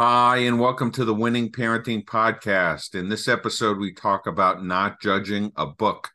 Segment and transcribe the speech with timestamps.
[0.00, 2.94] Hi, and welcome to the Winning Parenting Podcast.
[2.94, 6.10] In this episode, we talk about not judging a book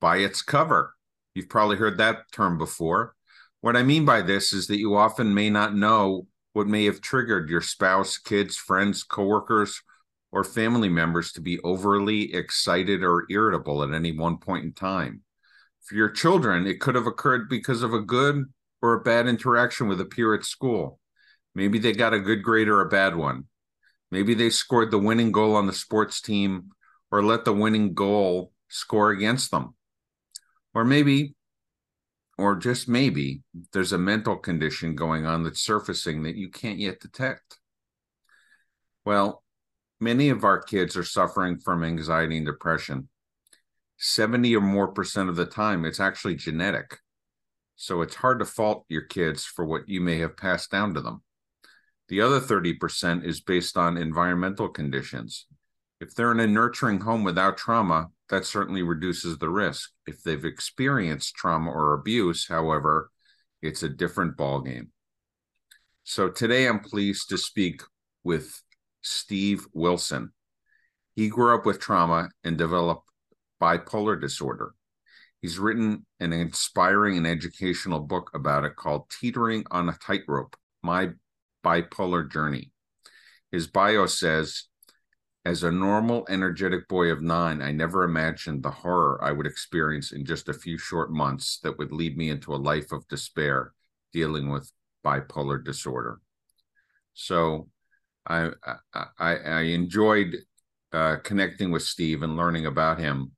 [0.00, 0.94] by its cover.
[1.34, 3.16] You've probably heard that term before.
[3.62, 7.00] What I mean by this is that you often may not know what may have
[7.00, 9.82] triggered your spouse, kids, friends, coworkers,
[10.30, 15.22] or family members to be overly excited or irritable at any one point in time.
[15.82, 18.44] For your children, it could have occurred because of a good
[18.80, 21.00] or a bad interaction with a peer at school
[21.56, 23.44] Maybe they got a good grade or a bad one.
[24.10, 26.68] Maybe they scored the winning goal on the sports team
[27.10, 29.74] or let the winning goal score against them.
[30.74, 31.34] Or maybe,
[32.36, 33.40] or just maybe,
[33.72, 37.58] there's a mental condition going on that's surfacing that you can't yet detect.
[39.06, 39.42] Well,
[39.98, 43.08] many of our kids are suffering from anxiety and depression.
[43.96, 46.98] 70 or more percent of the time, it's actually genetic.
[47.76, 51.00] So it's hard to fault your kids for what you may have passed down to
[51.00, 51.22] them.
[52.08, 55.46] The other 30% is based on environmental conditions.
[56.00, 59.90] If they're in a nurturing home without trauma, that certainly reduces the risk.
[60.06, 63.10] If they've experienced trauma or abuse, however,
[63.62, 64.88] it's a different ballgame.
[66.04, 67.82] So today I'm pleased to speak
[68.22, 68.62] with
[69.02, 70.32] Steve Wilson.
[71.14, 73.08] He grew up with trauma and developed
[73.60, 74.74] bipolar disorder.
[75.40, 81.10] He's written an inspiring and educational book about it called Teetering on a Tightrope My
[81.66, 82.70] bipolar journey.
[83.50, 84.64] His bio says,
[85.44, 90.12] as a normal, energetic boy of nine, I never imagined the horror I would experience
[90.12, 93.72] in just a few short months that would lead me into a life of despair
[94.12, 94.72] dealing with
[95.04, 96.20] bipolar disorder.
[97.14, 97.68] So
[98.26, 98.50] I,
[98.92, 100.36] I, I enjoyed
[100.92, 103.32] uh, connecting with Steve and learning about him.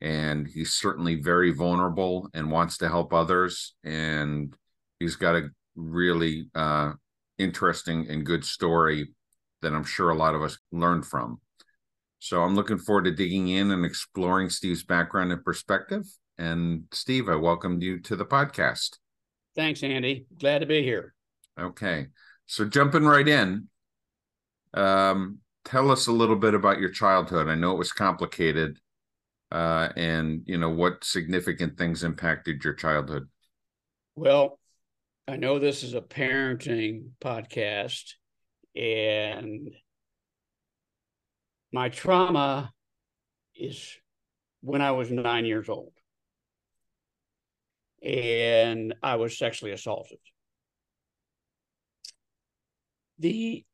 [0.00, 3.74] And he's certainly very vulnerable and wants to help others.
[3.84, 4.54] And
[4.98, 6.92] he's got a really uh,
[7.38, 9.14] interesting and good story
[9.62, 11.40] that I'm sure a lot of us learned from.
[12.18, 16.04] So I'm looking forward to digging in and exploring Steve's background and perspective.
[16.38, 18.98] And Steve, I welcome you to the podcast.
[19.54, 20.26] Thanks, Andy.
[20.38, 21.14] Glad to be here.
[21.58, 22.06] Okay.
[22.46, 23.68] So jumping right in,
[24.74, 27.48] um, tell us a little bit about your childhood.
[27.48, 28.78] I know it was complicated,
[29.50, 33.28] uh, and you know what significant things impacted your childhood.
[34.16, 34.58] Well,
[35.28, 38.14] I know this is a parenting podcast,
[38.74, 39.70] and
[41.72, 42.72] my trauma
[43.54, 43.96] is
[44.62, 45.92] when I was nine years old,
[48.02, 50.18] and I was sexually assaulted.
[53.20, 53.64] The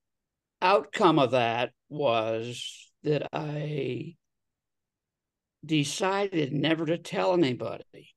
[0.60, 4.16] outcome of that was that I
[5.64, 8.14] decided never to tell anybody.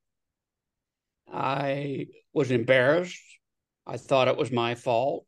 [1.32, 3.22] I was embarrassed.
[3.86, 5.28] I thought it was my fault.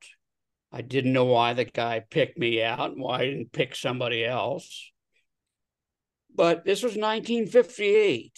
[0.72, 4.26] I didn't know why the guy picked me out and why I didn't pick somebody
[4.26, 4.92] else.
[6.36, 8.32] But this was 1958,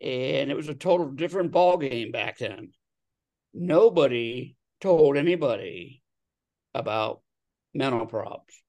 [0.00, 2.72] and it was a total different ballgame back then.
[3.52, 6.02] Nobody told anybody
[6.74, 7.20] about
[7.74, 8.62] mental problems.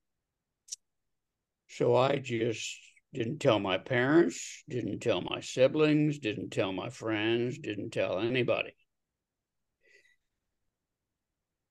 [1.70, 2.78] So I just
[3.14, 8.74] didn't tell my parents, didn't tell my siblings, didn't tell my friends, didn't tell anybody.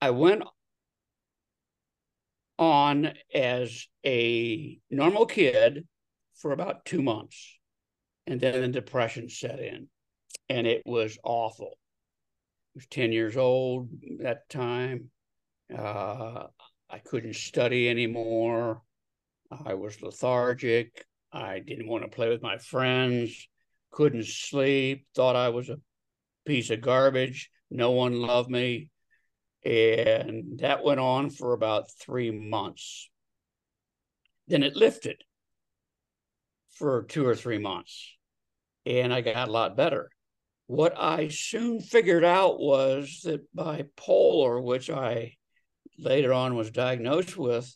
[0.00, 0.44] I went
[2.58, 5.86] on as a normal kid
[6.36, 7.58] for about two months.
[8.26, 9.88] And then the depression set in,
[10.48, 11.72] and it was awful.
[11.72, 13.88] I was 10 years old
[14.24, 15.10] at the time.
[15.76, 16.46] Uh,
[16.88, 18.82] I couldn't study anymore.
[19.50, 21.04] I was lethargic.
[21.32, 23.48] I didn't want to play with my friends,
[23.90, 25.80] couldn't sleep, thought I was a
[26.46, 27.50] piece of garbage.
[27.70, 28.90] No one loved me.
[29.64, 33.08] And that went on for about three months.
[34.48, 35.22] Then it lifted
[36.72, 38.16] for two or three months.
[38.84, 40.10] And I got a lot better.
[40.66, 45.36] What I soon figured out was that bipolar, which I
[45.98, 47.74] later on was diagnosed with,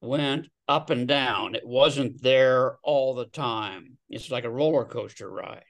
[0.00, 1.54] went up and down.
[1.54, 3.96] It wasn't there all the time.
[4.08, 5.64] It's like a roller coaster ride.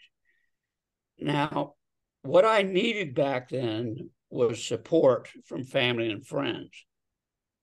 [1.19, 1.75] Now,
[2.23, 6.71] what I needed back then was support from family and friends.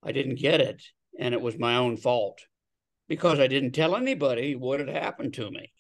[0.02, 0.84] I didn't get it,
[1.20, 2.40] and it was my own fault
[3.08, 5.72] because I didn't tell anybody what had happened to me.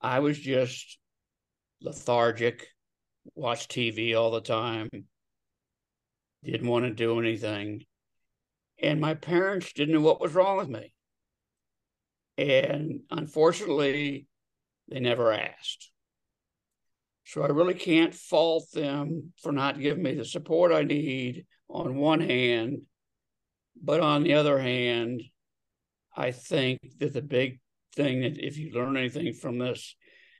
[0.00, 0.98] I was just
[1.80, 2.66] lethargic,
[3.34, 4.88] watched TV all the time,
[6.42, 7.84] didn't want to do anything.
[8.82, 10.92] And my parents didn't know what was wrong with me.
[12.36, 14.26] And unfortunately,
[14.88, 15.90] they never asked.
[17.26, 21.96] So I really can't fault them for not giving me the support I need on
[21.96, 22.82] one hand.
[23.82, 25.22] But on the other hand,
[26.16, 27.60] I think that the big
[27.94, 29.96] thing that if you learn anything from this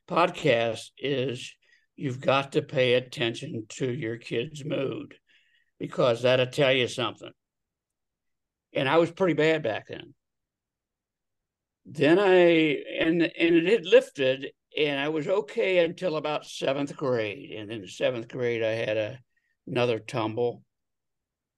[0.09, 1.55] podcast is
[1.97, 5.15] you've got to pay attention to your kid's mood
[5.79, 7.31] because that'll tell you something.
[8.75, 10.15] And I was pretty bad back then.
[11.87, 17.53] Then I and and it had lifted and I was okay until about seventh grade.
[17.53, 19.19] And in seventh grade I had a,
[19.67, 20.65] another tumble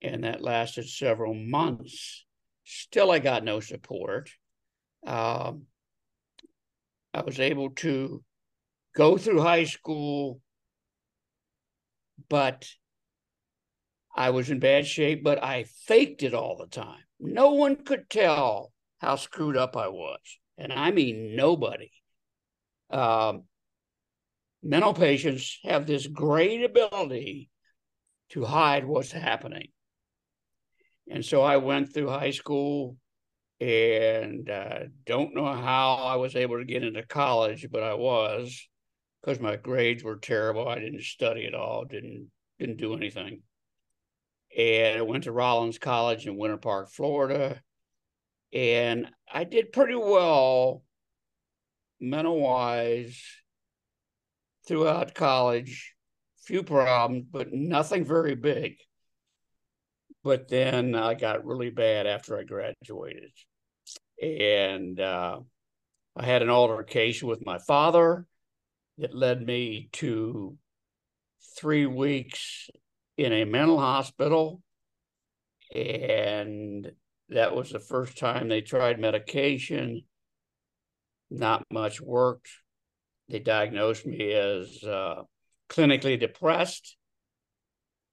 [0.02, 2.24] and that lasted several months.
[2.64, 4.30] Still I got no support.
[5.06, 5.62] Um,
[7.14, 8.22] I was able to
[8.94, 10.40] go through high school,
[12.28, 12.68] but
[14.14, 17.05] I was in bad shape, but I faked it all the time.
[17.18, 20.20] No one could tell how screwed up I was.
[20.58, 21.90] And I mean, nobody.
[22.90, 23.44] Um,
[24.62, 27.50] mental patients have this great ability
[28.30, 29.68] to hide what's happening.
[31.10, 32.96] And so I went through high school
[33.60, 38.68] and uh, don't know how I was able to get into college, but I was
[39.20, 40.68] because my grades were terrible.
[40.68, 43.42] I didn't study at all, didn't didn't do anything.
[44.56, 47.60] And I went to Rollins College in Winter Park, Florida,
[48.52, 50.82] and I did pretty well
[52.00, 53.22] mental wise
[54.66, 55.94] throughout college.
[56.44, 58.76] Few problems, but nothing very big.
[60.24, 63.32] But then I got really bad after I graduated.
[64.22, 65.40] And uh,
[66.16, 68.26] I had an altercation with my father
[68.98, 70.56] that led me to
[71.58, 72.70] three weeks
[73.16, 74.62] in a mental hospital.
[75.74, 76.90] And
[77.28, 80.02] that was the first time they tried medication.
[81.30, 82.48] Not much worked.
[83.28, 85.22] They diagnosed me as uh,
[85.68, 86.96] clinically depressed.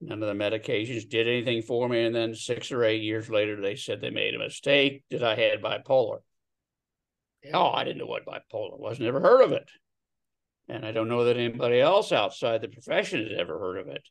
[0.01, 2.03] None of the medications did anything for me.
[2.03, 5.35] And then six or eight years later, they said they made a mistake that I
[5.35, 6.19] had bipolar.
[7.53, 9.69] Oh, I didn't know what bipolar was, never heard of it.
[10.67, 14.07] And I don't know that anybody else outside the profession has ever heard of it.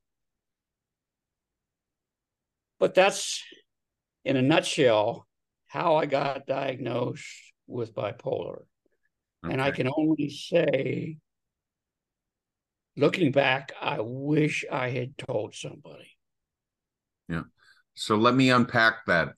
[2.83, 3.41] But that's,
[4.25, 5.29] in a nutshell,
[5.69, 7.25] how I got diagnosed
[7.69, 8.63] with bipolar.
[9.45, 9.53] Okay.
[9.53, 11.19] And I can only say,
[12.97, 16.11] looking back, I wish I had told somebody.
[17.29, 17.43] Yeah.
[17.95, 19.29] So let me unpack that.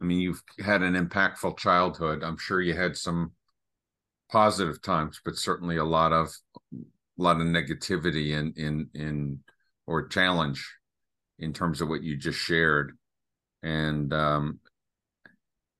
[0.00, 2.24] I mean, you've had an impactful childhood.
[2.24, 3.32] I'm sure you had some
[4.30, 6.34] positive times, but certainly a lot of
[6.72, 6.78] a
[7.18, 9.40] lot of negativity in in in
[9.86, 10.66] or challenge
[11.38, 12.96] in terms of what you just shared.
[13.62, 14.60] And um,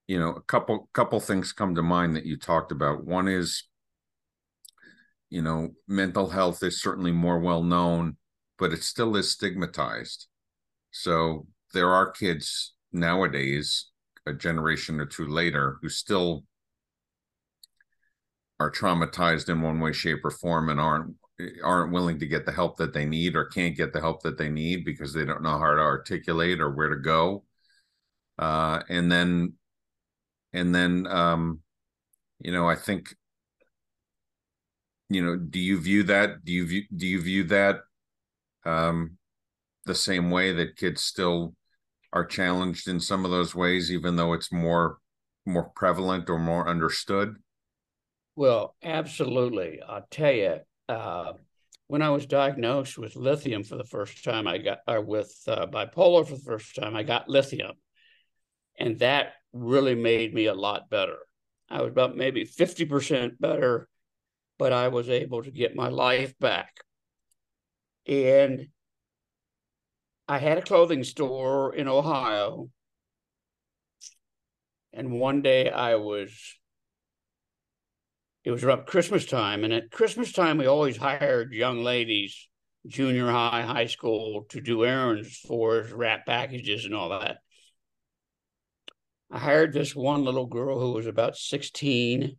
[0.06, 3.04] you know, a couple couple things come to mind that you talked about.
[3.04, 3.64] One is,
[5.31, 8.16] you know, mental health is certainly more well known,
[8.58, 10.26] but it still is stigmatized.
[10.90, 13.87] So there are kids nowadays,
[14.26, 16.44] a generation or two later, who still
[18.60, 21.14] are traumatized in one way, shape, or form and aren't
[21.62, 24.38] aren't willing to get the help that they need or can't get the help that
[24.38, 27.44] they need because they don't know how to articulate or where to go.
[28.38, 29.54] Uh, and then,
[30.52, 31.60] and then, um,
[32.40, 33.14] you know, I think,
[35.08, 36.44] you know, do you view that?
[36.44, 37.80] Do you view do you view that
[38.64, 39.18] um,
[39.84, 41.54] the same way that kids still
[42.12, 44.99] are challenged in some of those ways, even though it's more
[45.44, 47.37] more prevalent or more understood?
[48.37, 49.80] Well, absolutely.
[49.87, 51.32] I'll tell you, uh,
[51.86, 55.66] when I was diagnosed with lithium for the first time, I got, or with uh,
[55.66, 57.72] bipolar for the first time, I got lithium.
[58.78, 61.18] And that really made me a lot better.
[61.68, 63.88] I was about maybe 50% better,
[64.58, 66.72] but I was able to get my life back.
[68.06, 68.68] And
[70.28, 72.70] I had a clothing store in Ohio.
[74.92, 76.32] And one day I was
[78.44, 79.64] it was around Christmas time.
[79.64, 82.49] And at Christmas time, we always hired young ladies,
[82.87, 87.38] junior high, high school, to do errands for us, wrap packages and all that.
[89.30, 92.37] I hired this one little girl who was about 16.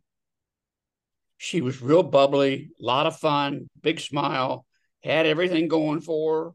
[1.38, 4.66] She was real bubbly, a lot of fun, big smile,
[5.02, 6.50] had everything going for her.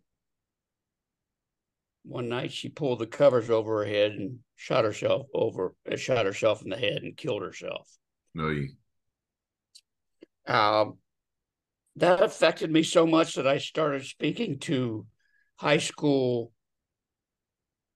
[2.04, 6.64] One night she pulled the covers over her head and shot herself over, shot herself
[6.64, 7.90] in the head and killed herself.
[8.34, 8.70] No, you
[10.50, 10.98] um,
[11.98, 15.06] that affected me so much that I started speaking to
[15.58, 16.52] high school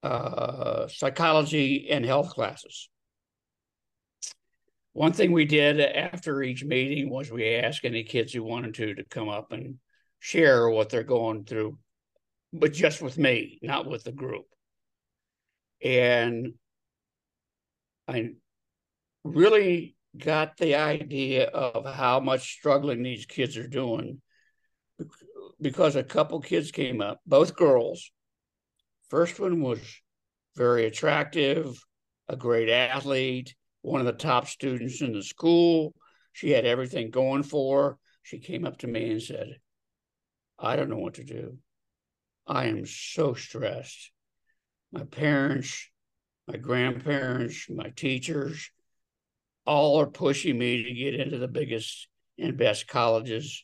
[0.03, 2.89] uh, psychology and health classes.
[4.91, 8.93] One thing we did after each meeting was we asked any kids who wanted to
[8.95, 9.79] to come up and
[10.19, 11.79] share what they're going through,
[12.51, 14.45] but just with me, not with the group.
[15.83, 16.53] And
[18.07, 18.33] I
[19.23, 24.21] really got the idea of how much struggling these kids are doing
[25.61, 28.11] because a couple kids came up, both girls.
[29.09, 29.79] First one was
[30.55, 31.83] very attractive,
[32.27, 35.93] a great athlete, one of the top students in the school.
[36.31, 37.97] She had everything going for her.
[38.23, 39.57] She came up to me and said,
[40.59, 41.57] I don't know what to do.
[42.47, 44.11] I am so stressed.
[44.91, 45.89] My parents,
[46.47, 48.69] my grandparents, my teachers,
[49.65, 53.63] all are pushing me to get into the biggest and best colleges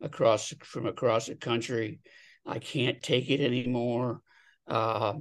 [0.00, 2.00] across from across the country.
[2.46, 4.20] I can't take it anymore.
[4.66, 5.14] Uh,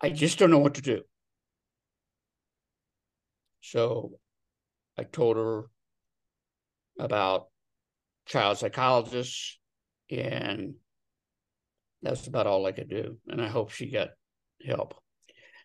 [0.00, 1.02] I just don't know what to do.
[3.60, 4.18] So
[4.98, 5.64] I told her
[6.98, 7.48] about
[8.26, 9.58] child psychologists,
[10.10, 10.74] and
[12.02, 13.18] that's about all I could do.
[13.28, 14.10] And I hope she got
[14.64, 14.94] help.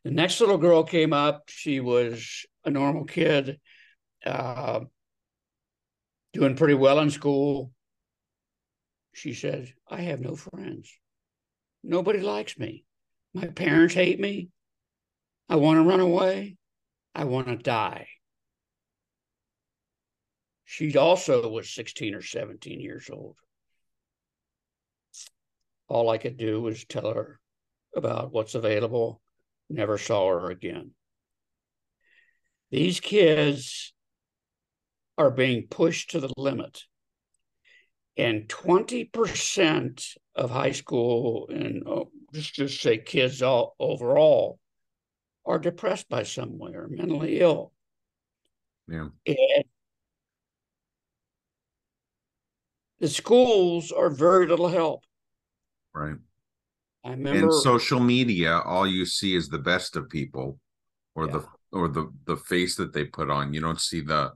[0.03, 1.43] The next little girl came up.
[1.47, 3.59] She was a normal kid,
[4.25, 4.81] uh,
[6.33, 7.71] doing pretty well in school.
[9.13, 10.91] She said, I have no friends.
[11.83, 12.85] Nobody likes me.
[13.33, 14.49] My parents hate me.
[15.49, 16.57] I want to run away.
[17.13, 18.07] I want to die.
[20.65, 23.35] She also was 16 or 17 years old.
[25.89, 27.39] All I could do was tell her
[27.93, 29.21] about what's available.
[29.69, 30.91] Never saw her again.
[32.71, 33.93] These kids
[35.17, 36.83] are being pushed to the limit.
[38.17, 44.59] And 20% of high school and oh, just, just say kids all overall
[45.45, 47.73] are depressed by some way or mentally ill.
[48.87, 49.09] Yeah.
[49.25, 49.63] And
[52.99, 55.03] the schools are very little help.
[55.93, 56.15] Right.
[57.03, 60.59] I remember in social media, all you see is the best of people
[61.15, 61.31] or Yeah.
[61.33, 63.53] the or the the face that they put on.
[63.53, 64.33] You don't see the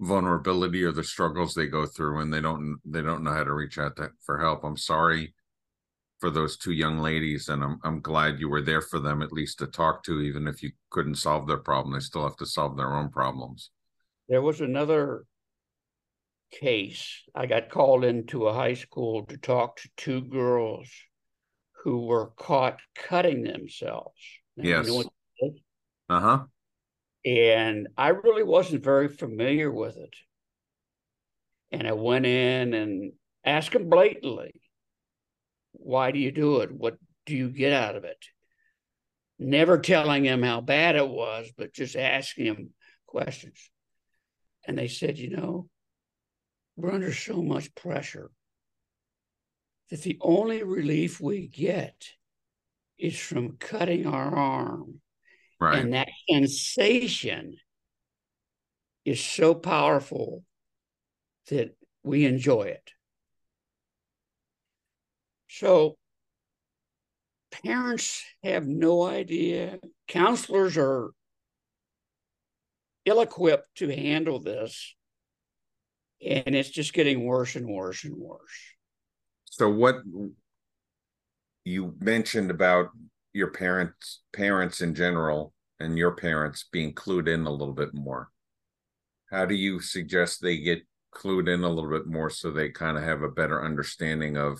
[0.00, 3.52] vulnerability or the struggles they go through and they don't they don't know how to
[3.52, 4.64] reach out to, for help.
[4.64, 5.34] I'm sorry
[6.20, 9.32] for those two young ladies and I'm I'm glad you were there for them at
[9.32, 11.94] least to talk to even if you couldn't solve their problem.
[11.94, 13.70] They still have to solve their own problems.
[14.28, 15.24] there was another
[16.50, 17.22] case.
[17.34, 20.88] I got called into a high school to talk to two girls
[21.84, 24.20] who were caught cutting themselves.
[24.56, 25.04] Now, you know
[25.40, 25.50] Yes.
[26.08, 26.44] Uh-huh.
[27.24, 30.14] And I really wasn't very familiar with it.
[31.72, 33.12] And I went in and
[33.44, 34.60] asked them blatantly,
[35.72, 36.72] why do you do it?
[36.72, 38.24] What do you get out of it?
[39.38, 42.70] Never telling him how bad it was, but just asking him
[43.06, 43.70] questions.
[44.66, 45.68] And they said, you know,
[46.76, 48.30] we're under so much pressure
[49.90, 51.94] that the only relief we get
[52.98, 55.00] is from cutting our arm.
[55.60, 55.78] Right.
[55.78, 57.56] And that sensation
[59.04, 60.42] is so powerful
[61.50, 62.92] that we enjoy it.
[65.48, 65.96] So
[67.50, 69.78] parents have no idea.
[70.08, 71.10] Counselors are
[73.04, 74.94] ill equipped to handle this.
[76.24, 78.38] And it's just getting worse and worse and worse.
[79.46, 79.96] So what
[81.64, 82.88] you mentioned about
[83.32, 88.30] your parents parents in general and your parents being clued in a little bit more.
[89.30, 90.80] How do you suggest they get
[91.14, 94.58] clued in a little bit more so they kind of have a better understanding of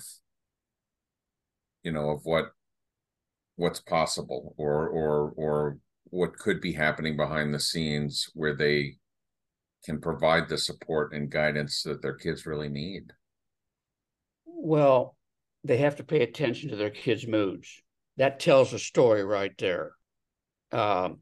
[1.83, 2.51] you know of what
[3.55, 8.97] what's possible or or or what could be happening behind the scenes where they
[9.85, 13.11] can provide the support and guidance that their kids really need.
[14.45, 15.15] Well,
[15.63, 17.81] they have to pay attention to their kids' moods.
[18.17, 19.93] That tells a story right there.
[20.71, 21.19] Um,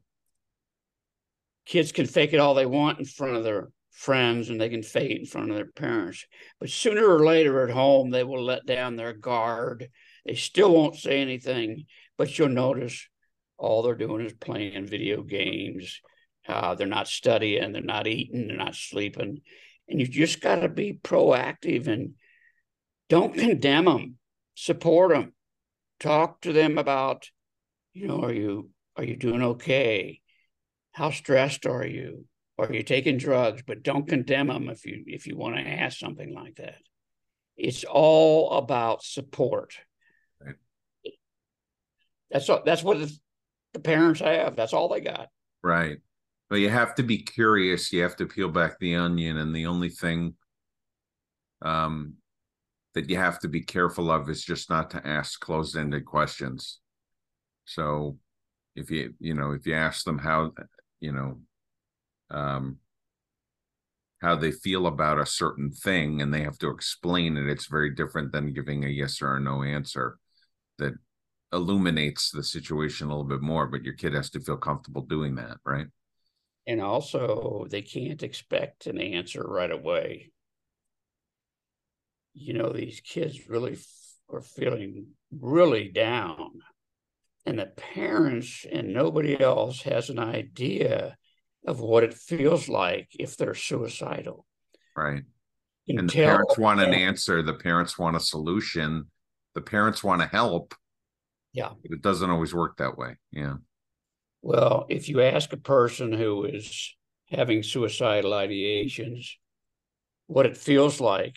[1.66, 4.82] kids can fake it all they want in front of their friends and they can
[4.82, 6.24] fake it in front of their parents.
[6.58, 9.88] But sooner or later at home, they will let down their guard.
[10.24, 11.84] They still won't say anything,
[12.16, 13.08] but you'll notice
[13.58, 16.00] all they're doing is playing video games.
[16.48, 19.40] Uh, they're not studying, they're not eating, they're not sleeping.
[19.88, 22.14] And you just got to be proactive and
[23.08, 24.16] don't condemn them,
[24.54, 25.32] support them,
[26.00, 27.30] talk to them about,
[27.92, 30.20] you know, are you are you doing okay?
[30.92, 32.24] How stressed are you?
[32.58, 33.62] Are you taking drugs?
[33.66, 36.78] But don't condemn them if you if you want to ask something like that.
[37.56, 39.74] It's all about support.
[40.44, 40.56] Right.
[42.30, 43.12] That's all, that's what the,
[43.74, 44.56] the parents have.
[44.56, 45.28] That's all they got.
[45.62, 45.98] Right.
[46.50, 47.92] Well, you have to be curious.
[47.92, 49.36] You have to peel back the onion.
[49.36, 50.34] And the only thing
[51.62, 52.14] um,
[52.94, 56.80] that you have to be careful of is just not to ask closed ended questions.
[57.64, 58.18] So
[58.74, 60.52] if you, you know, if you ask them how,
[61.00, 61.40] you know,
[62.30, 62.78] um,
[64.20, 67.48] how they feel about a certain thing and they have to explain it.
[67.48, 70.18] It's very different than giving a yes or a no answer
[70.78, 70.92] that
[71.52, 75.36] illuminates the situation a little bit more, but your kid has to feel comfortable doing
[75.36, 75.86] that, right?
[76.66, 80.30] And also, they can't expect an answer right away.
[82.34, 83.78] You know, these kids really
[84.32, 86.60] are feeling really down,
[87.44, 91.16] and the parents and nobody else has an idea
[91.66, 94.46] of what it feels like if they're suicidal.
[94.96, 95.22] Right.
[95.88, 99.10] And the parents want an answer, the parents want a solution,
[99.54, 100.74] the parents want to help.
[101.52, 101.70] Yeah.
[101.82, 103.16] But it doesn't always work that way.
[103.32, 103.56] Yeah.
[104.42, 106.94] Well, if you ask a person who is
[107.28, 109.32] having suicidal ideations
[110.28, 111.36] what it feels like,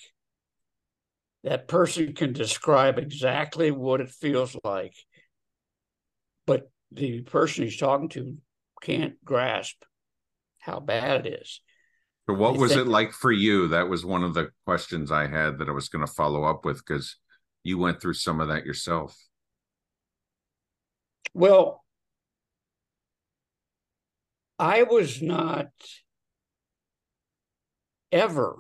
[1.44, 4.96] that person can describe exactly what it feels like.
[6.46, 8.38] But the person he's talking to
[8.82, 9.84] can't grasp
[10.60, 11.62] how bad it is.
[12.30, 13.68] So what I was think, it like for you?
[13.70, 16.64] That was one of the questions I had that I was going to follow up
[16.64, 17.18] with because
[17.64, 19.18] you went through some of that yourself.
[21.34, 21.84] Well,
[24.58, 25.68] I was not
[28.12, 28.58] ever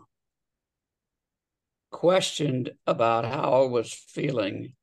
[2.04, 4.74] questioned about how I was feeling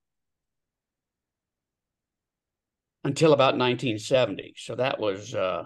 [3.04, 4.54] until about 1970.
[4.56, 5.64] So that was uh,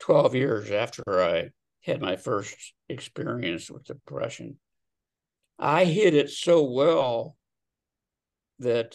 [0.00, 1.48] 12 years after I
[1.80, 4.58] had my first experience with depression.
[5.58, 7.34] I hid it so well
[8.58, 8.94] that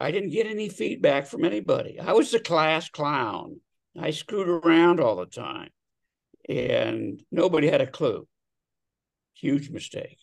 [0.00, 2.00] I didn't get any feedback from anybody.
[2.00, 3.60] I was the class clown.
[3.96, 5.70] I screwed around all the time,
[6.48, 8.26] and nobody had a clue.
[9.34, 10.18] Huge mistake.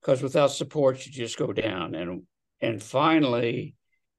[0.00, 1.94] Because without support, you just go down.
[1.94, 2.22] And
[2.60, 3.74] and finally,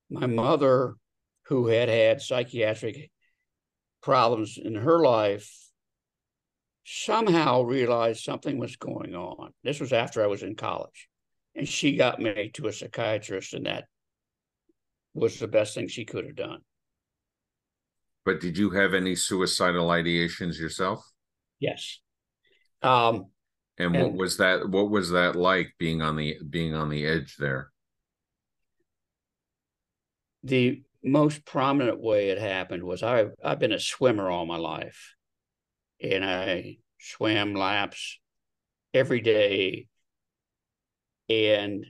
[0.10, 0.96] my mother,
[1.44, 3.12] who had had psychiatric
[4.02, 5.52] problems in her life,
[6.86, 9.52] somehow realized something was going on.
[9.64, 11.10] This was after I was in college
[11.58, 13.86] and she got me to a psychiatrist, and that
[15.16, 16.60] was the best thing she could have done.
[18.24, 21.04] But did you have any suicidal ideations yourself?
[21.60, 22.00] Yes.
[22.82, 23.28] Um,
[23.78, 24.68] and, and what was that?
[24.70, 27.72] What was that like being on the being on the edge there?
[30.44, 35.16] The most prominent way it happened was I I've been a swimmer all my life,
[36.02, 38.20] and I swam laps
[38.94, 39.88] every day
[41.30, 41.86] and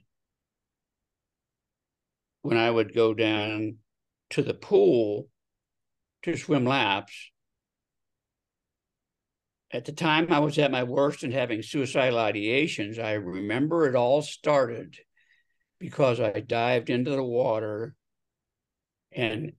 [2.41, 3.77] when I would go down
[4.31, 5.27] to the pool
[6.23, 7.31] to swim laps,
[9.71, 13.95] at the time I was at my worst and having suicidal ideations, I remember it
[13.95, 14.97] all started
[15.79, 17.95] because I dived into the water
[19.11, 19.53] and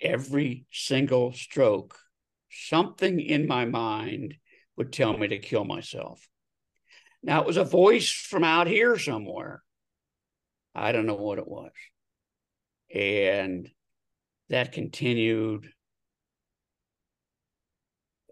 [0.00, 1.98] every single stroke,
[2.50, 4.34] something in my mind
[4.76, 6.26] would tell me to kill myself.
[7.22, 9.62] Now, it was a voice from out here somewhere.
[10.74, 11.72] I don't know what it was.
[12.94, 13.68] And
[14.50, 15.68] that continued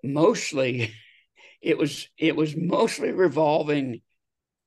[0.05, 0.95] mostly
[1.67, 4.01] it was it was mostly revolving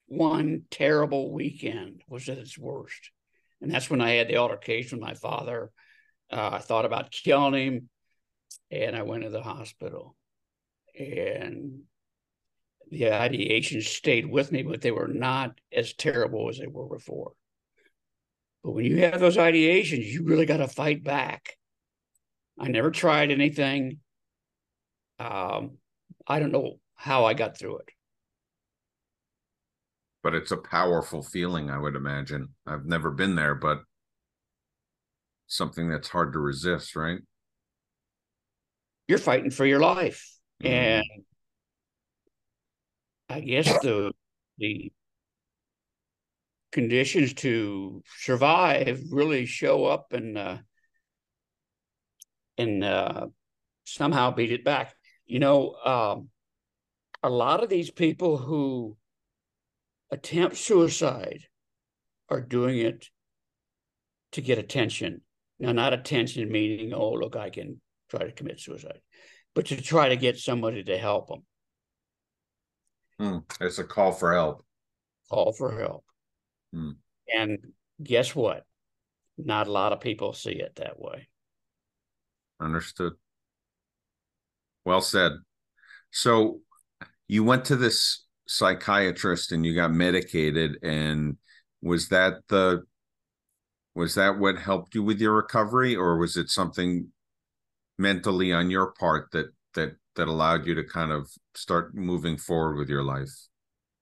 [0.08, 3.12] one terrible weekend was at its worst
[3.62, 5.72] and that's when i had the altercation with my father
[6.30, 7.90] uh, i thought about killing him
[8.70, 10.14] and i went to the hospital
[11.00, 11.80] and
[12.92, 17.34] the ideations stayed with me, but they were not as terrible as they were before.
[18.64, 21.56] But when you have those ideations, you really got to fight back.
[22.60, 24.00] I never tried anything.
[25.20, 25.78] Um,
[26.28, 27.90] I don't know how I got through it.
[30.22, 32.50] But it's a powerful feeling, I would imagine.
[32.68, 33.84] I've never been there, but
[35.48, 37.20] something that's hard to resist, right?
[39.08, 40.30] You're fighting for your life.
[40.62, 40.74] Mm-hmm.
[40.74, 41.06] And
[43.30, 44.12] I guess the
[44.58, 44.92] the
[46.74, 50.58] conditions to survive really show up and uh,
[52.58, 53.28] and uh,
[53.86, 54.94] somehow beat it back.
[55.26, 56.30] You know, um,
[57.23, 58.97] a lot of these people who
[60.12, 61.43] attempt suicide
[62.29, 63.08] are doing it
[64.34, 65.21] to get attention.
[65.60, 69.01] Now, not attention meaning, oh, look, I can try to commit suicide,
[69.53, 71.45] but to try to get somebody to help them.
[73.19, 73.38] Hmm.
[73.60, 74.65] It's a call for help.
[75.29, 76.05] Call for help.
[76.73, 76.91] Hmm.
[77.36, 77.60] And
[78.01, 78.63] guess what?
[79.38, 81.27] Not a lot of people see it that way.
[82.62, 83.13] Understood.
[84.86, 85.34] Well said.
[86.12, 86.62] So
[87.30, 91.38] you went to this psychiatrist and you got medicated and
[91.82, 92.82] was that the
[93.96, 97.08] was that what helped you with your recovery or was it something
[97.98, 102.78] mentally on your part that that that allowed you to kind of start moving forward
[102.78, 103.30] with your life?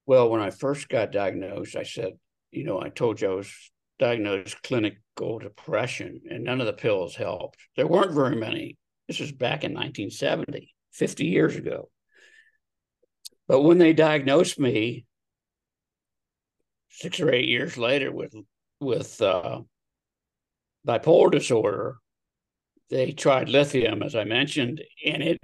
[0.05, 2.13] Well, when I first got diagnosed, I said,
[2.51, 3.53] you know, I told you I was
[3.99, 7.57] diagnosed clinical depression and none of the pills helped.
[7.75, 8.77] There weren't very many.
[9.09, 11.89] This was back in 1970, 50 years ago.
[13.47, 15.05] But when they diagnosed me
[16.89, 18.35] six or eight years later with
[18.79, 19.61] with uh,
[20.87, 21.97] bipolar disorder,
[22.89, 25.37] they tried lithium, as I mentioned, and it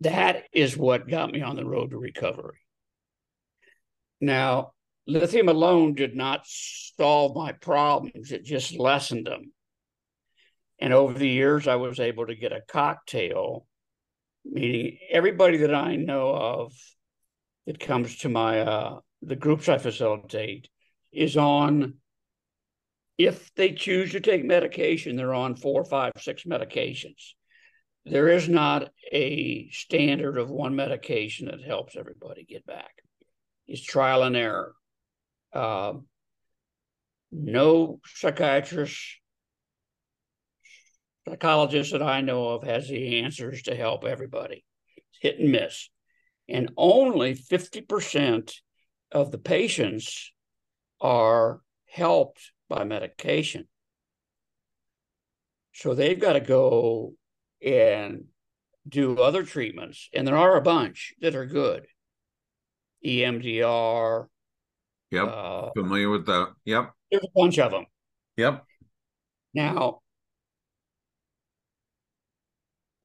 [0.00, 2.58] that is what got me on the road to recovery.
[4.20, 4.72] Now,
[5.06, 9.52] lithium alone did not solve my problems, it just lessened them.
[10.78, 13.66] And over the years, I was able to get a cocktail,
[14.44, 16.72] meaning everybody that I know of
[17.66, 20.68] that comes to my uh, the groups I facilitate
[21.12, 21.94] is on.
[23.18, 27.34] If they choose to take medication, they're on four, five, six medications.
[28.06, 32.90] There is not a standard of one medication that helps everybody get back.
[33.68, 34.74] It's trial and error.
[35.52, 35.94] Uh,
[37.30, 38.98] no psychiatrist,
[41.28, 44.64] psychologist that I know of has the answers to help everybody.
[44.96, 45.90] It's hit and miss.
[46.50, 48.52] And only 50%
[49.12, 50.32] of the patients
[51.00, 53.68] are helped by medication.
[55.72, 57.14] So they've got to go
[57.64, 58.24] and
[58.88, 60.08] do other treatments.
[60.12, 61.86] And there are a bunch that are good.
[63.04, 64.26] EMDR,
[65.10, 65.28] Yep.
[65.28, 66.52] Uh, Familiar with that.
[66.64, 66.92] Yep.
[67.10, 67.86] There's a bunch of them.
[68.36, 68.64] Yep.
[69.54, 70.00] Now,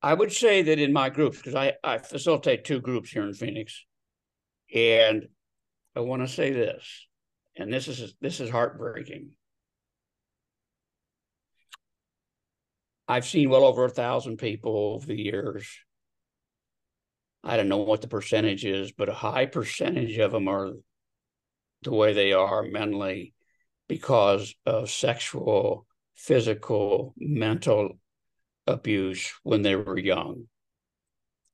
[0.05, 3.33] I would say that in my groups, because I, I facilitate two groups here in
[3.33, 3.83] Phoenix,
[4.71, 5.25] and
[5.95, 7.07] I want to say this,
[7.57, 9.31] and this is this is heartbreaking.
[13.07, 15.67] I've seen well over a thousand people over the years.
[17.43, 20.73] I don't know what the percentage is, but a high percentage of them are
[21.81, 23.33] the way they are mentally
[23.87, 27.97] because of sexual, physical, mental
[28.67, 30.45] abuse when they were young.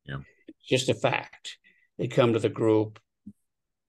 [0.05, 0.19] Yeah.
[0.47, 1.57] It's just a fact.
[1.97, 2.99] They come to the group,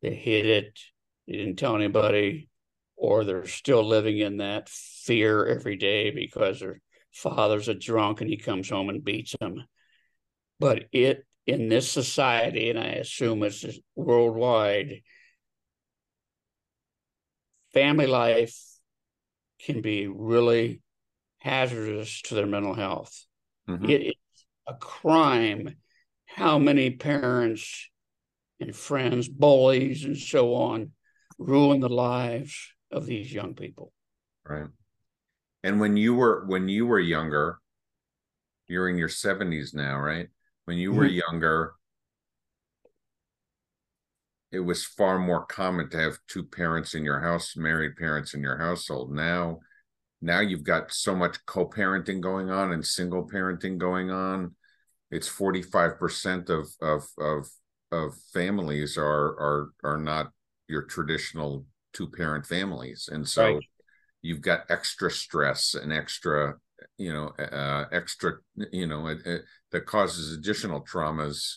[0.02, 0.78] they hid it,
[1.26, 2.48] they didn't tell anybody,
[2.96, 6.80] or they're still living in that fear every day because their
[7.12, 9.64] father's a drunk and he comes home and beats them.
[10.58, 13.64] But it in this society, and I assume it's
[13.96, 15.02] worldwide,
[17.72, 18.56] family life
[19.60, 20.82] can be really
[21.42, 23.26] hazardous to their mental health.
[23.68, 23.90] Mm-hmm.
[23.90, 25.74] It is a crime
[26.26, 27.90] how many parents
[28.60, 30.92] and friends, bullies, and so on
[31.38, 33.92] ruin the lives of these young people.
[34.48, 34.68] Right.
[35.64, 37.58] And when you were when you were younger,
[38.68, 40.28] you're in your 70s now, right?
[40.64, 41.20] When you were mm-hmm.
[41.28, 41.74] younger,
[44.52, 48.42] it was far more common to have two parents in your house, married parents in
[48.42, 49.12] your household.
[49.12, 49.58] Now,
[50.22, 54.54] now you've got so much co-parenting going on and single parenting going on.
[55.10, 57.48] It's 45% of of of
[57.90, 60.30] of families are are are not
[60.68, 63.08] your traditional two parent families.
[63.12, 63.64] And so right.
[64.22, 66.54] you've got extra stress and extra
[66.98, 68.34] you know uh, extra
[68.72, 71.56] you know it, it, that causes additional traumas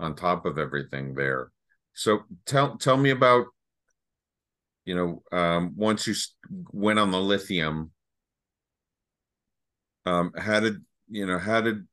[0.00, 1.50] on top of everything there
[1.94, 3.46] so tell tell me about
[4.84, 6.14] you know um, once you
[6.72, 7.90] went on the lithium
[10.06, 10.76] um, how did
[11.08, 11.86] you know how did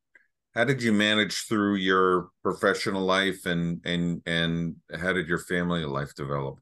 [0.56, 5.86] how did you manage through your professional life and and and how did your family
[5.86, 6.60] life develop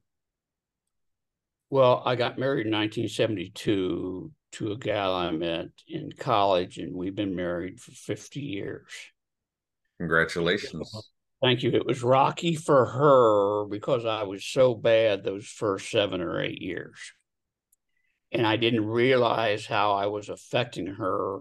[1.70, 7.16] well i got married in 1972 to a gal i met in college and we've
[7.16, 8.92] been married for 50 years
[9.98, 11.70] congratulations Thank you.
[11.70, 16.60] It was rocky for her because I was so bad those first seven or eight
[16.60, 16.98] years.
[18.32, 21.40] And I didn't realize how I was affecting her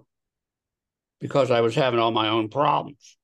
[1.19, 3.17] because I was having all my own problems.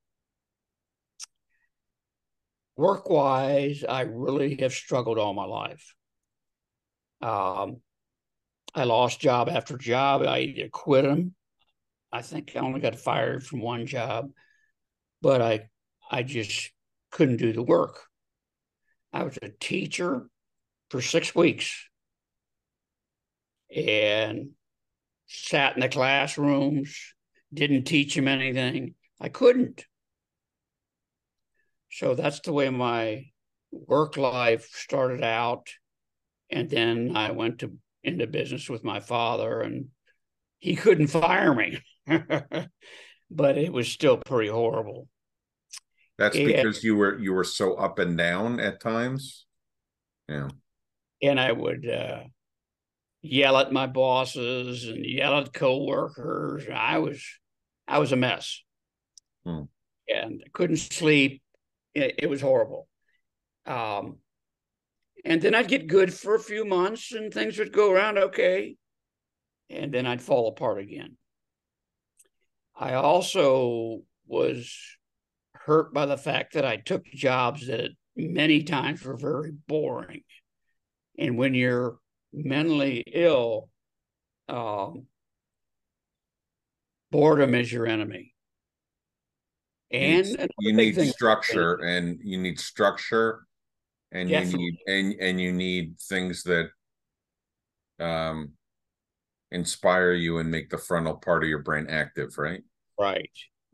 [2.76, 5.93] Work wise, I really have struggled all my life.
[7.21, 7.78] Um,
[8.76, 10.23] I lost job after job.
[10.23, 11.36] I either quit them.
[12.12, 14.30] I think I only got fired from one job,
[15.21, 15.69] but I
[16.10, 16.71] I just
[17.12, 18.02] couldn't do the work.
[19.13, 20.28] I was a teacher
[20.89, 21.88] for six weeks
[23.75, 24.49] and
[25.27, 26.97] sat in the classrooms,
[27.53, 28.95] didn't teach them anything.
[29.19, 29.86] I couldn't.
[31.91, 33.27] So that's the way my
[33.71, 35.69] work life started out.
[36.49, 39.88] And then I went to into business with my father and
[40.59, 41.79] he couldn't fire me.
[43.31, 45.07] but it was still pretty horrible.
[46.17, 49.45] That's and, because you were you were so up and down at times.
[50.27, 50.49] Yeah.
[51.21, 52.23] And I would uh,
[53.23, 56.65] yell at my bosses and yell at coworkers.
[56.71, 57.25] I was
[57.88, 58.62] I was a mess.
[59.45, 59.63] Hmm.
[60.07, 61.41] And I couldn't sleep.
[61.95, 62.88] It, it was horrible.
[63.65, 64.17] Um,
[65.25, 68.75] and then I'd get good for a few months and things would go around okay.
[69.69, 71.15] And then I'd fall apart again.
[72.75, 74.75] I also was
[75.53, 80.23] hurt by the fact that I took jobs that many times were very boring.
[81.17, 81.97] And when you're
[82.34, 83.69] mentally ill,
[84.50, 85.06] um,
[87.12, 88.34] boredom is your enemy.
[89.91, 90.26] And
[90.58, 93.46] you need, you need structure, and you need structure,
[94.12, 94.65] and Definitely.
[94.65, 96.69] you need and and you need things that
[98.00, 98.54] um
[99.52, 102.63] inspire you and make the frontal part of your brain active, right?
[103.00, 103.30] Right.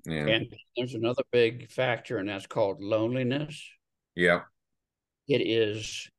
[0.06, 0.28] Yeah.
[0.28, 3.64] And there's another big factor, and that's called loneliness.
[4.16, 4.42] Yeah.
[5.30, 6.10] It is,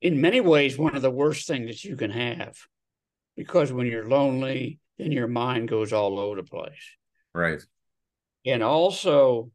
[0.00, 2.56] in many ways, one of the worst things that you can have
[3.36, 6.96] because when you're lonely, then your mind goes all over the place.
[7.34, 7.62] Right.
[8.44, 9.50] And also,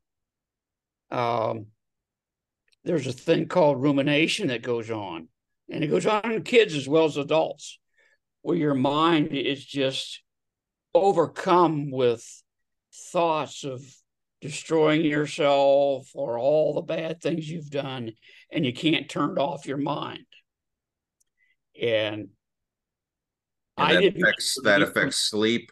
[1.11, 1.67] um,
[2.83, 5.27] there's a thing called rumination that goes on,
[5.69, 7.79] and it goes on in kids as well as adults,
[8.41, 10.21] where your mind is just
[10.93, 12.23] overcome with
[13.11, 13.81] thoughts of
[14.41, 18.11] destroying yourself or all the bad things you've done,
[18.51, 20.25] and you can't turn off your mind.
[21.81, 22.29] And,
[23.77, 25.71] and that affects that affects sleep.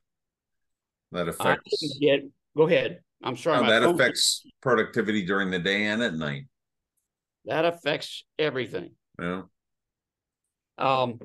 [1.11, 1.97] That affects.
[1.99, 2.25] Get,
[2.57, 3.01] go ahead.
[3.23, 3.63] I'm sorry.
[3.63, 6.45] No, that affects productivity during the day and at night.
[7.45, 8.91] That affects everything.
[9.21, 9.43] Yeah.
[10.77, 11.19] Um,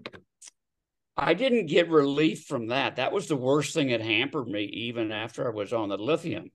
[1.17, 2.97] I didn't get relief from that.
[2.97, 6.51] That was the worst thing that hampered me, even after I was on the lithium.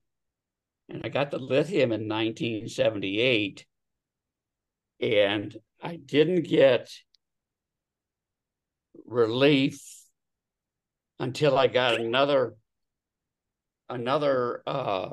[0.87, 3.65] And I got the lithium in 1978.
[5.01, 6.89] And I didn't get
[9.13, 9.81] relief
[11.19, 12.55] until I got another
[13.89, 15.09] another uh,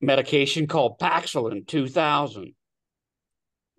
[0.00, 2.54] medication called Paxil in 2000.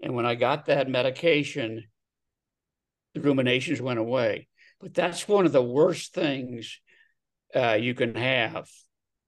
[0.03, 1.83] And when I got that medication,
[3.13, 4.47] the ruminations went away.
[4.79, 6.79] But that's one of the worst things
[7.55, 8.67] uh, you can have.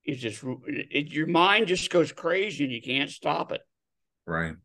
[0.06, 3.62] Is just it, your mind just goes crazy and you can't stop it.
[4.26, 4.56] Right.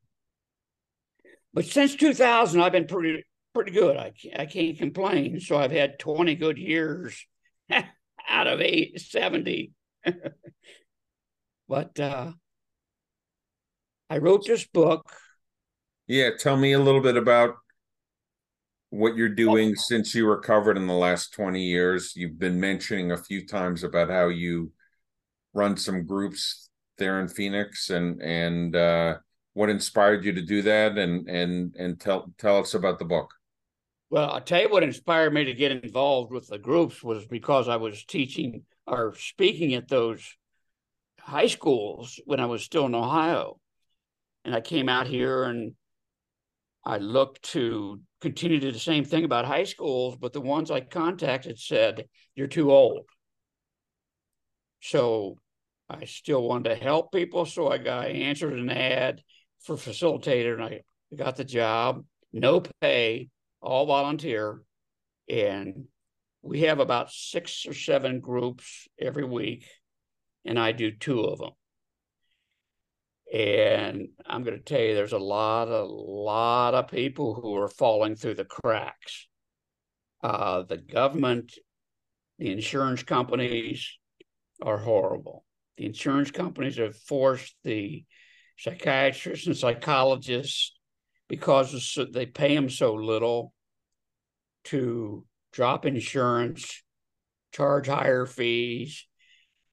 [1.55, 3.25] But since 2000, I've been pretty
[3.59, 3.97] pretty good.
[3.97, 5.41] I I can't complain.
[5.41, 7.27] So I've had 20 good years
[8.29, 9.73] out of eight, 70.
[11.69, 12.31] but uh,
[14.09, 15.11] I wrote this book.
[16.07, 17.57] Yeah, tell me a little bit about
[18.91, 22.13] what you're doing since you recovered in the last 20 years.
[22.15, 24.71] You've been mentioning a few times about how you
[25.53, 29.17] run some groups there in Phoenix and and uh,
[29.55, 33.35] what inspired you to do that and and and tell tell us about the book.
[34.11, 37.69] Well, I'll tell you what inspired me to get involved with the groups was because
[37.69, 40.35] I was teaching or speaking at those
[41.21, 43.61] high schools when I was still in Ohio.
[44.45, 45.75] And I came out here and
[46.87, 50.71] I looked to continue to do the same thing about high schools, but the ones
[50.71, 53.05] I contacted said, You're too old.
[54.81, 55.37] So
[55.91, 57.45] I still wanted to help people.
[57.45, 59.23] So I got I answered an ad
[59.61, 60.81] for facilitator and I
[61.15, 63.29] got the job, no pay,
[63.69, 64.63] all volunteer.
[65.29, 65.85] And
[66.41, 69.67] we have about six or seven groups every week,
[70.45, 71.51] and I do two of them.
[73.33, 77.69] And I'm going to tell you, there's a lot, a lot of people who are
[77.69, 79.29] falling through the cracks.
[80.23, 81.53] Uh, the government,
[82.39, 83.99] the insurance companies
[84.63, 85.45] are horrible.
[85.77, 88.05] The insurance companies have forced the
[88.57, 90.75] psychiatrists and psychologists
[91.29, 93.53] because they pay them so little
[94.71, 96.83] to drop insurance,
[97.53, 99.07] charge higher fees,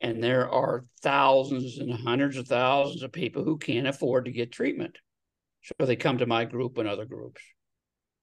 [0.01, 4.51] and there are thousands and hundreds of thousands of people who can't afford to get
[4.51, 4.97] treatment.
[5.63, 7.41] So they come to my group and other groups.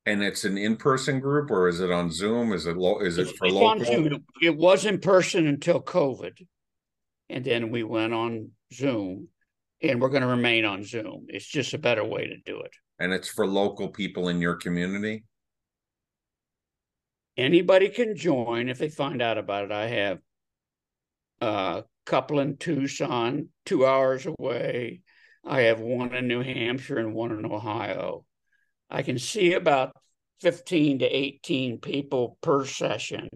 [0.07, 2.53] And it's an in-person group, or is it on Zoom?
[2.53, 4.19] Is it is it it's, for it's local?
[4.43, 6.45] It was in person until COVID,
[7.29, 9.29] and then we went on Zoom,
[9.81, 11.27] and we're going to remain on Zoom.
[11.29, 12.73] It's just a better way to do it.
[12.99, 15.25] And it's for local people in your community.
[17.37, 19.73] Anybody can join if they find out about it.
[19.73, 20.18] I have
[21.40, 25.03] a couple in Tucson, two hours away.
[25.45, 28.25] I have one in New Hampshire and one in Ohio.
[28.90, 29.97] I can see about
[30.40, 33.29] 15 to 18 people per session.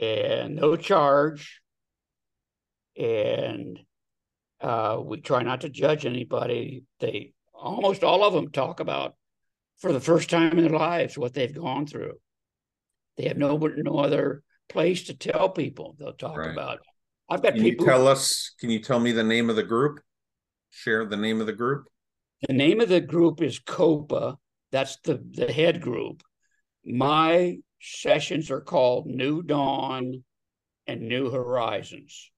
[0.00, 1.60] and no charge.
[2.96, 3.78] And
[4.60, 6.84] uh, we try not to judge anybody.
[7.00, 9.14] They almost all of them talk about
[9.78, 12.14] for the first time in their lives what they've gone through.
[13.16, 15.96] They have no no other place to tell people.
[15.98, 16.50] They'll talk right.
[16.50, 16.80] about.
[17.28, 17.84] I've got can people.
[17.84, 18.54] You tell us?
[18.58, 20.00] Can you tell me the name of the group?
[20.70, 21.84] Share the name of the group.
[22.46, 24.36] The name of the group is COPA.
[24.70, 26.22] That's the the head group.
[26.84, 30.24] My sessions are called New Dawn
[30.86, 32.30] and New Horizons.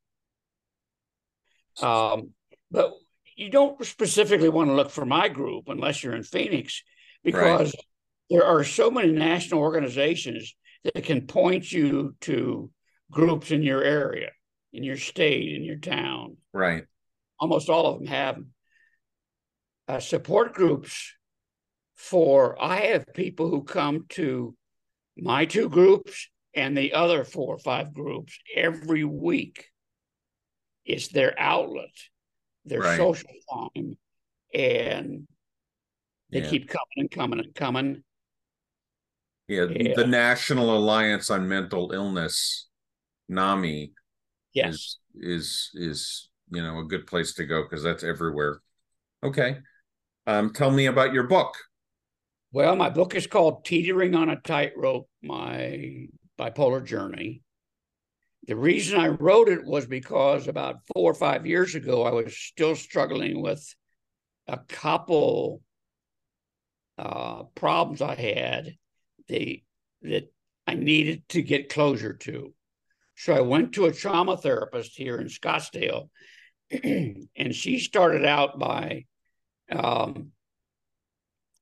[1.80, 2.30] Um,
[2.70, 2.92] but
[3.36, 6.82] you don't specifically want to look for my group unless you're in Phoenix,
[7.22, 7.84] because right.
[8.30, 10.54] there are so many national organizations
[10.84, 12.70] that can point you to
[13.10, 14.30] groups in your area,
[14.72, 16.36] in your state, in your town.
[16.52, 16.84] Right.
[17.40, 18.38] Almost all of them have
[19.88, 21.12] uh, support groups
[21.96, 22.60] for.
[22.62, 24.54] I have people who come to
[25.16, 29.66] my two groups and the other four or five groups every week.
[30.84, 31.94] It's their outlet,
[32.64, 32.96] their right.
[32.96, 33.96] social time,
[34.52, 35.26] and
[36.30, 36.48] they yeah.
[36.48, 38.04] keep coming and coming and coming.
[39.46, 42.68] Yeah, yeah, the National Alliance on Mental Illness,
[43.28, 43.92] NAMI,
[44.54, 48.60] yes, is is, is you know a good place to go because that's everywhere.
[49.22, 49.58] Okay,
[50.26, 51.54] um, tell me about your book.
[52.52, 56.06] Well, my book is called Teetering on a Tightrope My
[56.38, 57.42] Bipolar Journey.
[58.46, 62.36] The reason I wrote it was because about four or five years ago, I was
[62.36, 63.74] still struggling with
[64.46, 65.62] a couple
[66.96, 68.76] uh, problems I had
[69.28, 70.32] that
[70.66, 72.54] I needed to get closure to.
[73.16, 76.08] So I went to a trauma therapist here in Scottsdale,
[76.70, 79.04] and she started out by
[79.70, 80.32] um,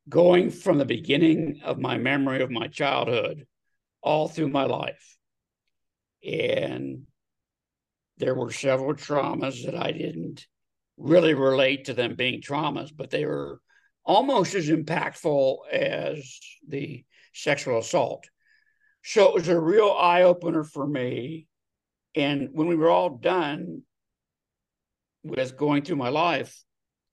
[0.09, 3.47] going from the beginning of my memory of my childhood
[4.03, 5.17] all through my life.
[6.25, 7.07] And
[8.19, 10.47] there were several traumas that I didn't
[10.97, 13.61] really relate to them being traumas, but they were
[14.05, 18.29] almost as impactful as the sexual assault.
[19.05, 21.47] So it was a real eye opener for me.
[22.15, 23.83] And when we were all done
[25.25, 26.63] with going through my life,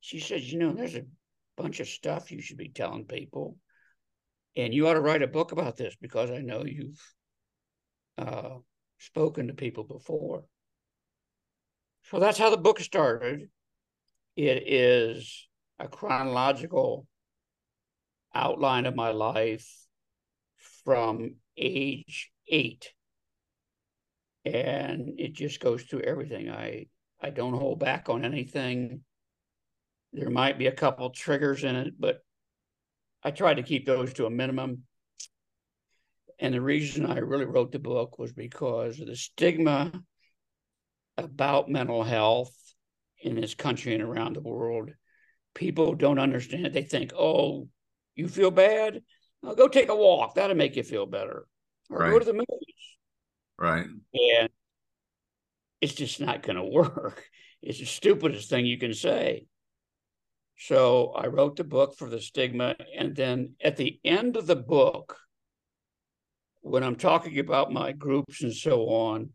[0.01, 1.05] she said, You know, there's a
[1.57, 3.57] bunch of stuff you should be telling people.
[4.55, 7.01] And you ought to write a book about this because I know you've
[8.17, 8.57] uh,
[8.97, 10.43] spoken to people before.
[12.03, 13.49] So that's how the book started.
[14.35, 15.47] It is
[15.79, 17.07] a chronological
[18.33, 19.67] outline of my life
[20.83, 22.91] from age eight.
[24.45, 26.49] And it just goes through everything.
[26.49, 26.87] I
[27.21, 29.03] I don't hold back on anything.
[30.13, 32.23] There might be a couple triggers in it, but
[33.23, 34.83] I try to keep those to a minimum.
[36.39, 39.91] And the reason I really wrote the book was because of the stigma
[41.17, 42.55] about mental health
[43.21, 44.91] in this country and around the world.
[45.53, 46.73] People don't understand it.
[46.73, 47.67] They think, oh,
[48.15, 49.01] you feel bad?
[49.41, 50.35] Well, go take a walk.
[50.35, 51.45] That'll make you feel better.
[51.89, 52.11] Or right.
[52.11, 52.97] go to the movies.
[53.57, 53.87] Right.
[54.13, 54.49] And
[55.81, 57.25] it's just not going to work.
[57.61, 59.45] It's the stupidest thing you can say.
[60.57, 62.75] So I wrote the book for the stigma.
[62.97, 65.17] And then at the end of the book,
[66.61, 69.29] when I'm talking about my groups and so on,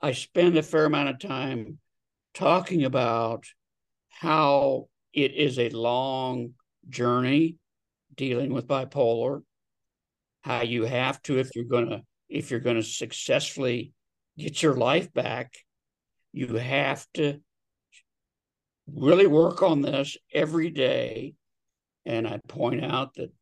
[0.00, 1.78] I spend a fair amount of time
[2.34, 3.44] talking about
[4.08, 6.50] how it is a long
[6.88, 7.56] journey
[8.18, 9.40] dealing with bipolar,
[10.42, 13.92] how you have to, if you're gonna, if you're gonna successfully
[14.36, 15.54] get your life back,
[16.32, 17.40] you have to
[18.86, 21.34] really work on this every day.
[22.04, 23.32] And I point out that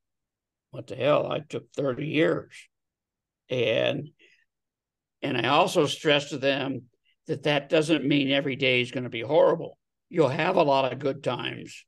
[0.70, 2.52] what the hell, I took 30 years.
[3.48, 4.10] And
[5.22, 6.82] and I also stress to them
[7.26, 9.78] that that doesn't mean every day is going to be horrible.
[10.08, 11.84] You'll have a lot of good times.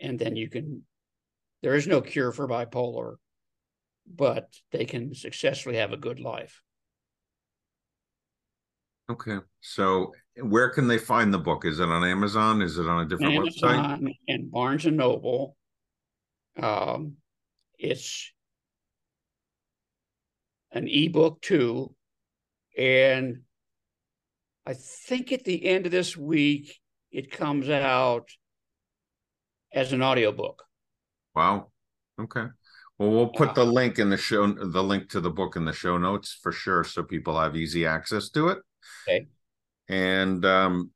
[0.00, 0.82] And then you can
[1.62, 3.16] there is no cure for bipolar,
[4.06, 6.62] but they can successfully have a good life.
[9.10, 9.38] Okay.
[9.60, 11.64] So where can they find the book?
[11.64, 12.62] Is it on Amazon?
[12.62, 14.14] Is it on a different Amazon website?
[14.28, 15.56] And Barnes and Noble.
[16.60, 17.16] Um,
[17.78, 18.32] it's
[20.72, 21.94] an ebook too.
[22.76, 23.42] And
[24.66, 26.78] I think at the end of this week,
[27.10, 28.30] it comes out
[29.72, 30.62] as an audiobook.
[31.34, 31.70] Wow.
[32.20, 32.46] Okay.
[32.98, 35.72] Well, we'll put the link in the show, the link to the book in the
[35.72, 38.58] show notes for sure, so people have easy access to it.
[39.08, 39.26] Okay.
[39.88, 40.90] And um,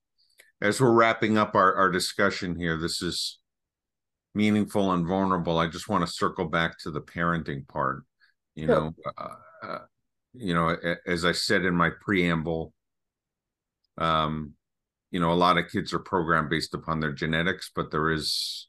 [0.60, 3.38] as we're wrapping up our, our discussion here, this is
[4.34, 5.58] meaningful and vulnerable.
[5.58, 8.04] I just want to circle back to the parenting part.
[8.54, 8.74] You sure.
[8.80, 9.78] know, uh, uh,
[10.34, 10.76] you know,
[11.06, 12.72] as I said in my preamble,
[13.98, 14.52] um,
[15.10, 18.68] you know, a lot of kids are programmed based upon their genetics, but there is,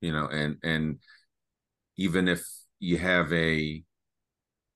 [0.00, 0.98] you know, and and
[1.96, 2.44] even if
[2.78, 3.82] you have a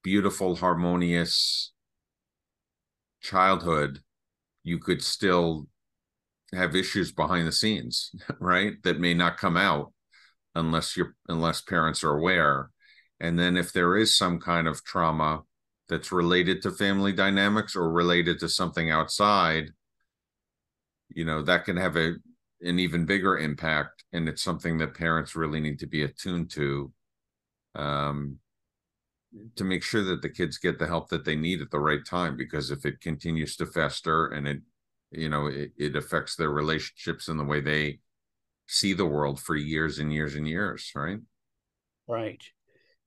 [0.02, 1.72] beautiful, harmonious
[3.20, 4.00] childhood,
[4.62, 5.66] you could still
[6.54, 8.74] have issues behind the scenes, right?
[8.82, 9.92] That may not come out
[10.54, 12.70] unless you're unless parents are aware.
[13.20, 15.42] And then if there is some kind of trauma
[15.88, 19.70] that's related to family dynamics or related to something outside,
[21.08, 22.14] you know, that can have a
[22.62, 24.04] an even bigger impact.
[24.12, 26.92] And it's something that parents really need to be attuned to
[27.74, 28.38] um,
[29.56, 32.04] to make sure that the kids get the help that they need at the right
[32.04, 32.36] time.
[32.36, 34.60] Because if it continues to fester and it,
[35.10, 38.00] you know, it, it affects their relationships and the way they
[38.66, 41.18] see the world for years and years and years, right?
[42.06, 42.42] Right.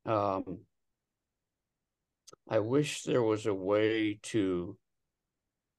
[0.05, 0.59] Um,
[2.49, 4.77] I wish there was a way to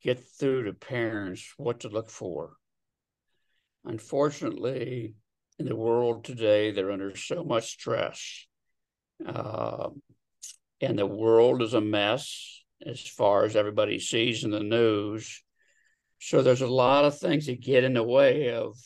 [0.03, 2.57] get through to parents what to look for.
[3.85, 5.15] Unfortunately,
[5.59, 8.47] in the world today, they're under so much stress.
[9.25, 9.91] Uh,
[10.81, 15.43] and the world is a mess as far as everybody sees in the news.
[16.19, 18.77] So there's a lot of things that get in the way of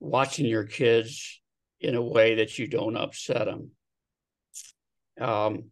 [0.00, 1.40] watching your kids
[1.80, 3.70] in a way that you don't upset them.
[5.20, 5.70] Um,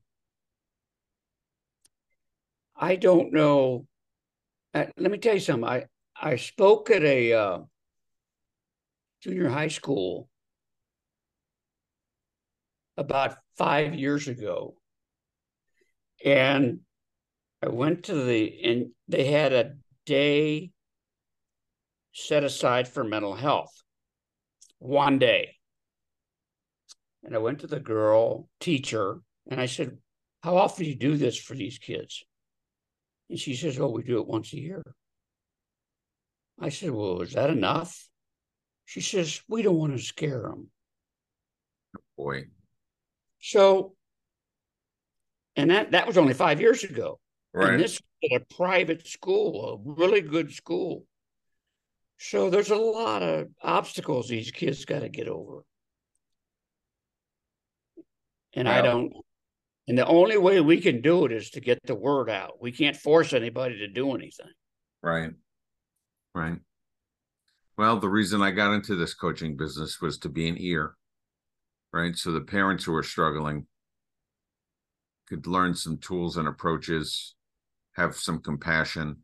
[2.77, 3.87] I don't know.
[4.75, 5.68] Uh, let me tell you something.
[5.68, 5.85] I
[6.25, 7.59] I spoke at a uh,
[9.23, 10.29] junior high school
[12.97, 14.77] about five years ago,
[16.25, 16.79] and
[17.61, 19.75] I went to the and they had a
[20.07, 20.70] day
[22.12, 23.83] set aside for mental health
[24.79, 25.57] one day.
[27.25, 29.18] And I went to the girl teacher
[29.51, 29.99] and I said,
[30.45, 32.23] How often do you do this for these kids?
[33.29, 34.85] And she says, Oh, we do it once a year.
[36.61, 38.09] I said, Well, is that enough?
[38.84, 40.70] She says, We don't want to scare them.
[42.16, 42.44] Boy.
[43.40, 43.94] So,
[45.57, 47.18] and that, that was only five years ago.
[47.53, 47.74] Right.
[47.74, 51.05] And this is a private school, a really good school.
[52.18, 55.64] So there's a lot of obstacles these kids got to get over.
[58.55, 59.12] And well, I don't,
[59.88, 62.62] and the only way we can do it is to get the word out.
[62.62, 64.53] We can't force anybody to do anything.
[65.03, 65.32] Right.
[66.35, 66.59] Right.
[67.76, 70.95] Well, the reason I got into this coaching business was to be an ear,
[71.93, 72.16] right?
[72.16, 73.66] So the parents who are struggling
[75.28, 77.35] could learn some tools and approaches,
[77.93, 79.18] have some compassion,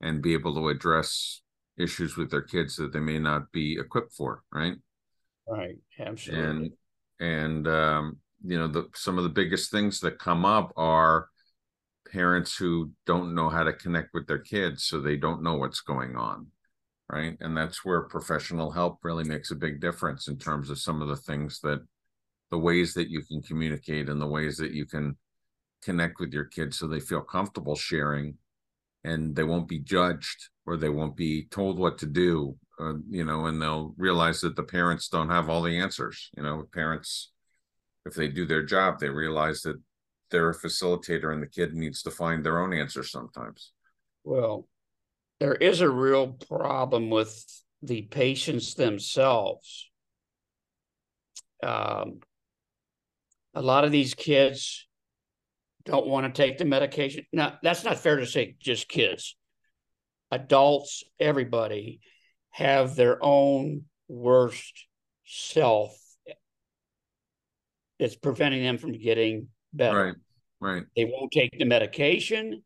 [0.00, 1.42] and be able to address
[1.78, 4.76] issues with their kids that they may not be equipped for right
[5.48, 6.72] right absolutely and
[7.20, 11.28] and um, you know the some of the biggest things that come up are
[12.12, 15.80] parents who don't know how to connect with their kids so they don't know what's
[15.80, 16.46] going on
[17.10, 17.36] right?
[17.40, 21.08] And that's where professional help really makes a big difference in terms of some of
[21.08, 21.80] the things that
[22.50, 25.16] the ways that you can communicate and the ways that you can
[25.82, 28.34] connect with your kids so they feel comfortable sharing
[29.02, 33.24] and they won't be judged or they won't be told what to do uh, you
[33.24, 36.64] know and they'll realize that the parents don't have all the answers you know?
[36.72, 37.32] Parents
[38.04, 39.80] if they do their job they realize that
[40.30, 43.72] they're a facilitator and the kid needs to find their own answer sometimes
[44.24, 44.66] well
[45.38, 47.44] there is a real problem with
[47.82, 49.90] the patients themselves
[51.62, 52.20] um,
[53.54, 54.86] a lot of these kids
[55.84, 57.26] don't want to take the medication.
[57.32, 59.36] Now, that's not fair to say just kids.
[60.30, 62.00] Adults, everybody
[62.50, 64.86] have their own worst
[65.24, 65.96] self
[67.98, 70.04] that's preventing them from getting better.
[70.04, 70.14] Right.
[70.60, 70.82] Right.
[70.94, 72.62] They won't take the medication.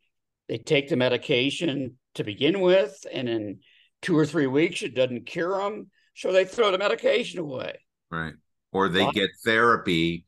[0.48, 3.60] They take the medication to begin with, and in
[4.02, 5.90] two or three weeks, it doesn't cure them.
[6.16, 7.78] So they throw the medication away.
[8.10, 8.34] Right.
[8.72, 10.26] Or they get therapy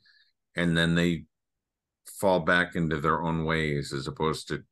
[0.56, 1.24] and then they
[2.06, 4.62] fall back into their own ways as opposed to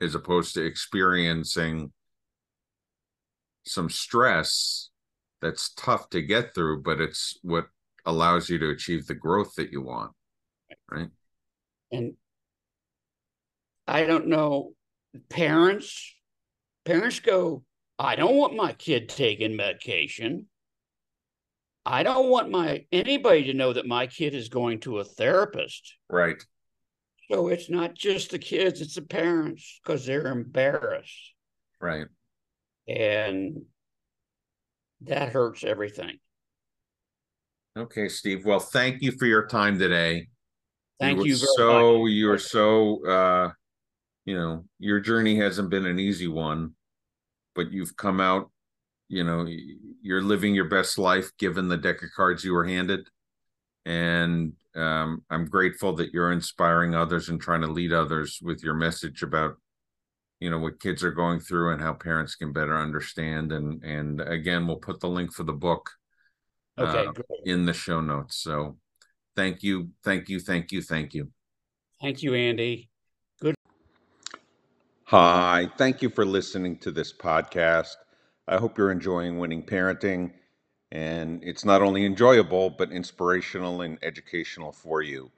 [0.00, 1.92] as opposed to experiencing
[3.64, 4.90] some stress
[5.40, 7.66] that's tough to get through but it's what
[8.04, 10.12] allows you to achieve the growth that you want
[10.90, 11.08] right
[11.92, 12.14] and
[13.86, 14.72] i don't know
[15.28, 16.14] parents
[16.84, 17.62] parents go
[17.98, 20.46] i don't want my kid taking medication
[21.84, 25.96] i don't want my anybody to know that my kid is going to a therapist
[26.10, 26.42] right
[27.32, 31.32] so it's not just the kids, it's the parents because they're embarrassed.
[31.80, 32.06] Right.
[32.86, 33.62] And
[35.02, 36.18] that hurts everything.
[37.76, 38.44] Okay, Steve.
[38.44, 40.28] Well, thank you for your time today.
[41.00, 42.10] Thank you, you very so much.
[42.12, 43.50] you're so uh
[44.24, 46.74] you know your journey hasn't been an easy one
[47.54, 48.50] but you've come out
[49.08, 49.46] you know
[50.00, 53.08] you're living your best life given the deck of cards you were handed.
[53.84, 58.72] And um, i'm grateful that you're inspiring others and trying to lead others with your
[58.74, 59.56] message about
[60.40, 63.52] you know what kids are going through and how parents can better understand.
[63.52, 65.90] And and again we'll put the link for the book
[66.78, 67.12] Okay, uh,
[67.44, 68.36] in the show notes.
[68.36, 68.78] So
[69.36, 71.30] thank you thank you thank you thank you
[72.02, 72.90] Thank you, Andy.
[73.40, 73.54] Good.
[75.04, 77.94] Hi, thank you for listening to this podcast.
[78.48, 80.32] I hope you're enjoying Winning Parenting,
[80.90, 85.30] and it's not only enjoyable, but inspirational and educational for you.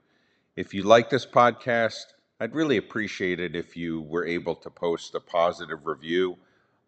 [0.57, 2.05] If you like this podcast,
[2.41, 6.39] I'd really appreciate it if you were able to post a positive review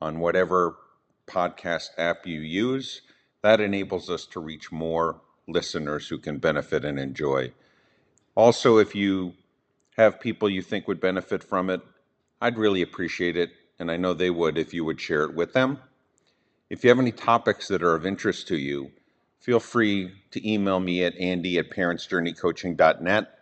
[0.00, 0.78] on whatever
[1.26, 3.02] podcast app you use.
[3.42, 7.52] That enables us to reach more listeners who can benefit and enjoy.
[8.34, 9.34] Also, if you
[9.96, 11.80] have people you think would benefit from it,
[12.40, 15.52] I'd really appreciate it, and I know they would if you would share it with
[15.52, 15.78] them.
[16.68, 18.90] If you have any topics that are of interest to you,
[19.38, 23.38] feel free to email me at andy at parentsjourneycoaching.net.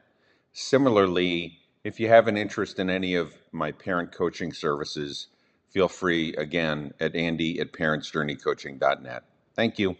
[0.52, 5.28] Similarly, if you have an interest in any of my parent coaching services,
[5.70, 9.24] feel free again at andy at parentsjourneycoaching.net.
[9.56, 9.96] Thank you.